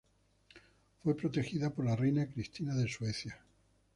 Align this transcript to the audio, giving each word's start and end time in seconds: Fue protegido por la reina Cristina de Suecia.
Fue 1.03 1.15
protegido 1.15 1.71
por 1.71 1.85
la 1.85 1.95
reina 1.95 2.25
Cristina 2.25 2.73
de 2.73 2.87
Suecia. 2.89 3.39